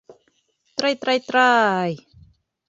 [0.77, 1.93] —Трай-трай-трай.